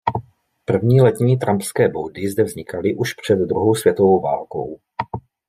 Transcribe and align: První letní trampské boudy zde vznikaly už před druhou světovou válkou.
První 0.65 1.01
letní 1.01 1.37
trampské 1.39 1.89
boudy 1.89 2.27
zde 2.29 2.43
vznikaly 2.43 2.95
už 2.95 3.13
před 3.13 3.35
druhou 3.35 3.75
světovou 3.75 4.19
válkou. 4.21 4.77